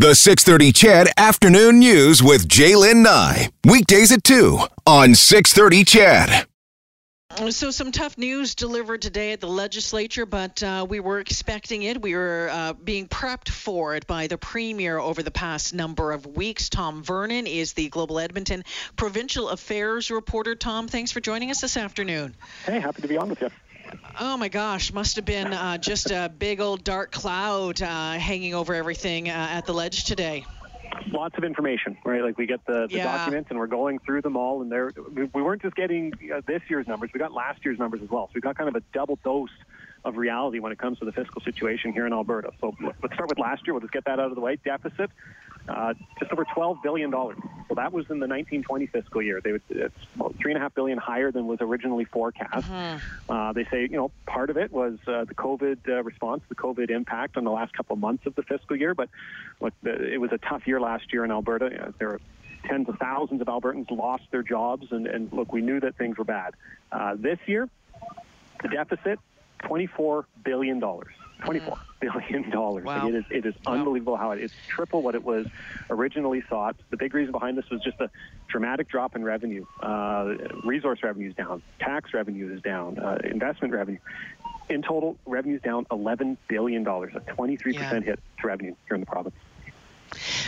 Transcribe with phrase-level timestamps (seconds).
[0.00, 3.50] The 630 CHED Afternoon News with Jaylen Nye.
[3.66, 6.46] Weekdays at 2 on 630 CHED.
[7.50, 12.00] So, some tough news delivered today at the legislature, but uh, we were expecting it.
[12.00, 16.24] We were uh, being prepped for it by the premier over the past number of
[16.24, 16.70] weeks.
[16.70, 18.64] Tom Vernon is the Global Edmonton
[18.96, 20.54] Provincial Affairs reporter.
[20.54, 22.34] Tom, thanks for joining us this afternoon.
[22.64, 23.50] Hey, happy to be on with you.
[24.18, 28.54] Oh my gosh, must have been uh, just a big old dark cloud uh, hanging
[28.54, 30.44] over everything uh, at the ledge today.
[31.12, 32.22] Lots of information, right?
[32.22, 33.04] Like we get the, the Yeah.
[33.04, 36.40] documents and we're going through them all, and there we, we weren't just getting uh,
[36.46, 38.26] this year's numbers; we got last year's numbers as well.
[38.26, 39.48] So we got kind of a double dose
[40.04, 42.52] of reality when it comes to the fiscal situation here in Alberta.
[42.60, 43.74] So let's start with last year.
[43.74, 44.56] We'll just get that out of the way.
[44.64, 45.10] Deficit,
[45.70, 47.38] uh, just over twelve billion dollars.
[47.68, 49.40] So that was in the 1920 fiscal year.
[49.40, 52.66] They would, it's about three and a half billion higher than was originally forecast.
[53.28, 56.56] Uh, they say, you know, part of it was uh, the COVID uh, response, the
[56.56, 58.92] COVID impact on the last couple of months of the fiscal year.
[58.92, 59.08] But
[59.60, 61.66] look, it was a tough year last year in Alberta.
[61.66, 62.20] Uh, there were
[62.66, 66.18] tens of thousands of Albertans lost their jobs, and, and look, we knew that things
[66.18, 66.54] were bad.
[66.90, 67.68] Uh, this year,
[68.62, 69.20] the deficit,
[69.62, 70.82] $24 billion.
[71.40, 72.50] $24 billion.
[72.50, 72.80] Wow.
[72.84, 73.74] Like, it is it is Wow.
[73.74, 75.46] unbelievable how it, it's triple what it was
[75.90, 76.76] originally thought.
[76.90, 78.10] The big reason behind this was just a
[78.48, 79.64] dramatic drop in revenue.
[79.82, 83.98] Uh, resource revenue is down, tax revenue is down, uh, investment revenue.
[84.68, 88.00] In total, revenue is down $11 billion, a 23% Yeah.
[88.00, 89.34] hit to revenue here in the province.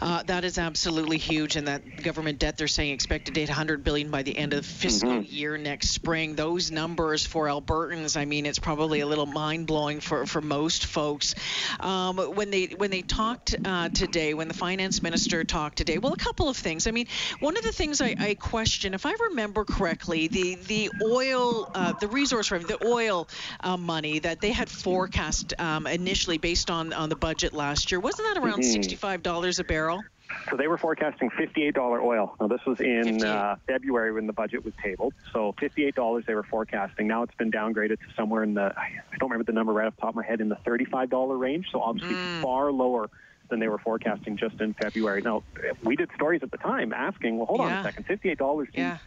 [0.00, 4.22] Uh, that is absolutely huge, and that government debt they're saying expected 800 billion by
[4.22, 5.22] the end of the fiscal Mm-hmm.
[5.34, 6.34] year next spring.
[6.34, 10.86] Those numbers for Albertans, I mean, it's probably a little mind blowing for, for most
[10.86, 11.34] folks.
[11.80, 16.12] Um, when they when they talked uh, today, when the finance minister talked today, well,
[16.12, 16.86] a couple of things.
[16.86, 17.06] I mean,
[17.38, 21.92] one of the things I, I question, if I remember correctly, the the oil, uh,
[21.92, 23.28] the resource revenue, the oil
[23.60, 28.00] uh, money that they had forecast um, initially based on on the budget last year,
[28.00, 28.64] wasn't that around Mhm.
[28.64, 30.02] 65 dollars a barrel?
[30.50, 32.34] So they were forecasting $58 oil.
[32.40, 35.14] Now this was in uh, February when the budget was tabled.
[35.32, 37.06] So $58 they were forecasting.
[37.06, 38.90] Now it's been downgraded to somewhere in the I
[39.20, 41.66] don't remember the number right off the top of my head in the $35 range.
[41.70, 43.08] So obviously far lower
[43.48, 45.22] than they were forecasting just in February.
[45.22, 45.44] Now
[45.84, 48.98] we did stories at the time asking, well, hold on a second, $58 seems, Yeah.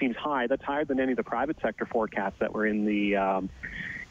[0.00, 0.46] seems high.
[0.46, 3.50] That's higher than any of the private sector forecasts that were in the um,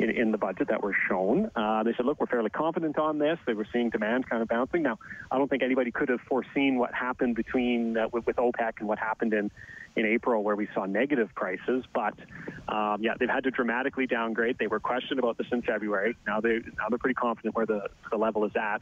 [0.02, 1.52] in, in the budget that were shown.
[1.56, 3.38] Uh, they said, look, we're fairly confident on this.
[3.46, 4.82] They were seeing demand kind of bouncing.
[4.82, 4.98] Now,
[5.30, 8.88] I don't think anybody could have foreseen what happened between uh, with, with OPEC and
[8.88, 9.52] what happened in,
[9.96, 11.84] in April, where we saw negative prices.
[11.94, 12.16] But
[12.68, 14.58] um, yeah, they've had to dramatically downgrade.
[14.58, 16.16] They were questioned about this in February.
[16.26, 18.82] Now they now they're pretty confident where the the level is at.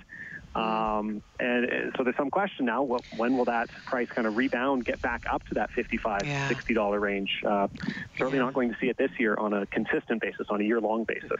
[0.59, 2.83] Um, and, and so there's some question now.
[2.83, 6.47] Well, when will that price kind of rebound, get back up to that 55 Yeah.
[6.49, 7.29] 60 dollar range?
[7.45, 7.67] Uh,
[8.17, 8.45] certainly Yeah.
[8.45, 11.05] not going to see it this year on a consistent basis, on a year long
[11.05, 11.39] basis.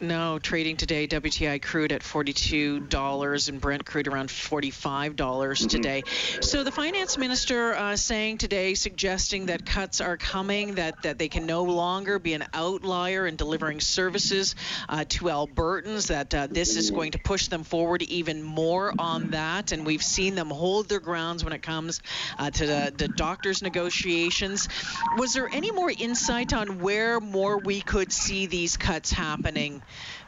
[0.00, 5.66] No, trading today, WTI crude at $42 and Brent crude around $45 Mm-hmm.
[5.68, 6.02] today.
[6.40, 11.28] So the finance minister uh, saying today, suggesting that cuts are coming, that, that they
[11.28, 14.56] can no longer be an outlier in delivering services
[14.88, 19.30] uh, to Albertans, that uh, this is going to push them forward even more on
[19.30, 19.72] that.
[19.72, 22.02] And we've seen them hold their grounds when it comes
[22.38, 24.68] uh, to the, the doctors' negotiations.
[25.18, 29.82] Was there any more insight on where more we could see these cuts happening,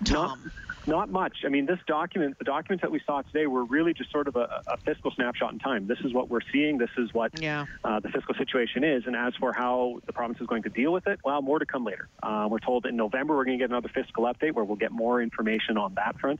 [0.04, 0.50] Tom?
[0.88, 1.38] Not much.
[1.44, 4.36] I mean, this document, the documents that we saw today were really just sort of
[4.36, 5.88] a, a fiscal snapshot in time.
[5.88, 6.78] This is what we're seeing.
[6.78, 7.66] This is what Yeah.
[7.82, 9.02] uh, the fiscal situation is.
[9.04, 11.66] And as for how the province is going to deal with it, well, more to
[11.66, 12.06] come later.
[12.22, 14.92] Uh, we're told in November we're going to get another fiscal update where we'll get
[14.92, 16.38] more information on that front.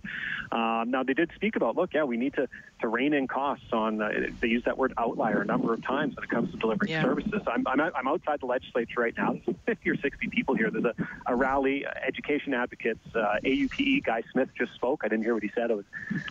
[0.52, 2.48] Um, now, they did speak about, look, yeah, we need to,
[2.82, 4.10] to rein in costs on, uh,
[4.40, 7.02] they use that word outlier a number of times when it comes to delivering Yeah.
[7.02, 7.42] services.
[7.48, 9.32] I'm, I'm, I'm outside the legislature right now.
[9.44, 10.70] There's 50 or 60 people here.
[10.70, 10.94] There's a,
[11.26, 15.02] a rally, uh, education advocates, uh, AUPE, Guy Smith just spoke.
[15.04, 15.70] I didn't hear what he said.
[15.70, 15.84] I was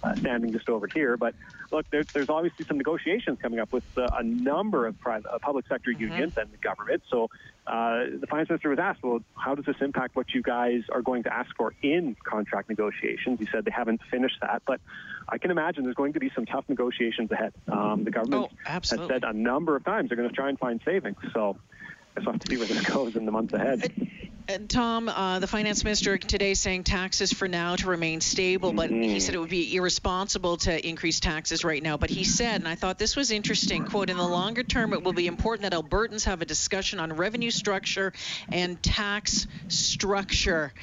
[0.04, 1.18] uh, standing just over here.
[1.18, 1.36] But
[1.72, 5.40] look, there, there's obviously some negotiations coming up with uh, a number of private, uh,
[5.40, 7.04] public sector unions and the government.
[7.10, 7.30] So
[7.68, 11.02] uh, the finance minister was asked, well, how does this impact what you guys are
[11.02, 13.40] going to ask for in contract negotiations?
[13.40, 14.80] He said they haven't finished that, but
[15.28, 17.54] I can imagine there's going to be some tough negotiations ahead.
[17.72, 20.60] Um, the government Oh, has said a number of times they're going to try and
[20.60, 21.18] find savings.
[21.34, 21.58] So
[22.16, 23.92] I just have to see where this goes in the months ahead.
[24.48, 28.92] And Tom, uh, the finance minister today saying taxes for now to remain stable, but
[28.92, 31.98] he said it would be irresponsible to increase taxes right now.
[31.98, 35.04] But he said, and I thought this was interesting, quote, in the longer term, it
[35.04, 38.14] will be important that Albertans have a discussion on revenue structure
[38.50, 40.74] and tax structure.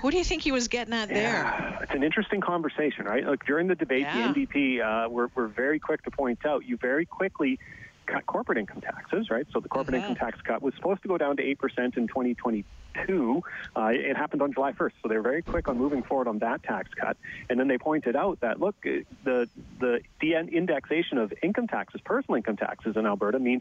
[0.00, 1.44] What do you think he was getting at there?
[1.44, 3.24] Yeah, it's an interesting conversation, right?
[3.24, 4.32] Look, during the debate, Yeah.
[4.32, 7.58] the NDP uh, were, were very quick to point out you very quickly
[8.06, 9.46] cut corporate income taxes, right?
[9.52, 10.10] So the corporate Mhm.
[10.10, 13.42] income tax cut was supposed to go down to 8% in 2022.
[13.76, 14.94] uh, it happened on July 1st.
[15.02, 17.16] So they were very quick on moving forward on that tax cut.
[17.50, 19.48] And then they pointed out that, look, uh, the,
[19.80, 23.60] the, indexation of income taxes, personal income taxes in Alberta mean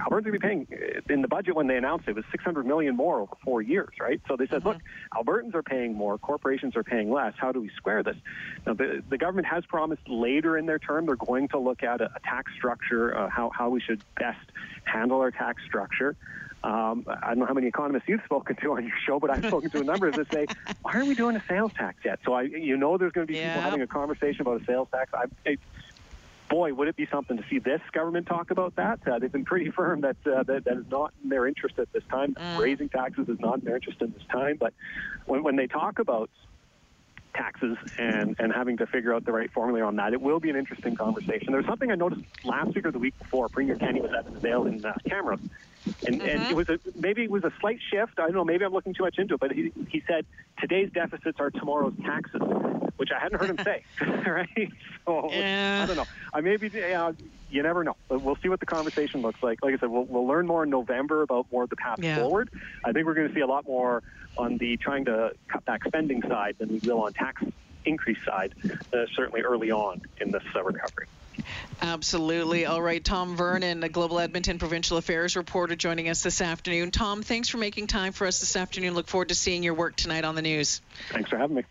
[0.00, 2.66] Alberta's going to be paying, uh, in the budget when they announced it, was 600
[2.66, 4.20] million more over four years, right?
[4.28, 4.68] So they said, mm-hmm.
[4.68, 4.78] look,
[5.14, 7.34] Albertans are paying more, corporations are paying less.
[7.36, 8.16] How do we square this?
[8.66, 12.00] Now, the, the government has promised later in their term they're going to look at
[12.00, 14.38] a, a tax structure, uh, how, how we should best
[14.84, 16.16] handle our tax structure.
[16.64, 19.44] Um, I don't know how many economists you've spoken to on your show, but I've
[19.44, 20.46] spoken to a number of that say,
[20.82, 23.32] "Why aren't we doing a sales tax yet?" So I, you know, there's going to
[23.32, 23.54] be yeah.
[23.54, 25.10] people having a conversation about a sales tax.
[25.12, 25.56] I, I,
[26.48, 29.00] boy, would it be something to see this government talk about that?
[29.08, 31.92] Uh, they've been pretty firm that, uh, that that is not in their interest at
[31.92, 32.34] this time.
[32.34, 32.58] Mm.
[32.58, 34.56] Raising taxes is not in their interest at this time.
[34.60, 34.72] But
[35.26, 36.30] when, when they talk about
[37.34, 40.12] taxes and, and having to figure out the right formula on that.
[40.12, 41.52] It will be an interesting conversation.
[41.52, 43.48] There's something I noticed last week or the week before.
[43.48, 45.48] Premier Kenney was at the sale in uh, Camrose.
[46.06, 46.28] And, mm-hmm.
[46.28, 48.18] and it was a, maybe it was a slight shift.
[48.18, 48.44] I don't know.
[48.44, 49.40] Maybe I'm looking too much into it.
[49.40, 50.26] But he, he said
[50.60, 52.40] today's deficits are tomorrow's taxes,
[52.96, 53.84] which I hadn't heard him say.
[54.26, 54.72] right?
[55.04, 55.80] So yeah.
[55.82, 56.06] I don't know.
[56.32, 57.12] I maybe uh,
[57.50, 57.96] you never know.
[58.08, 59.62] But we'll see what the conversation looks like.
[59.62, 62.16] Like I said, we'll, we'll learn more in November about more of the path yeah.
[62.16, 62.50] forward.
[62.84, 64.02] I think we're going to see a lot more
[64.36, 67.42] on the trying to cut back spending side than we will on tax
[67.84, 68.54] increase side,
[68.92, 71.06] uh, certainly early on in this uh, recovery.
[71.80, 72.66] Absolutely.
[72.66, 76.90] All right, Tom Vernon, a Global Edmonton Provincial Affairs reporter, joining us this afternoon.
[76.90, 78.94] Tom, thanks for making time for us this afternoon.
[78.94, 80.80] Look forward to seeing your work tonight on the news.
[81.10, 81.64] Thanks for having me.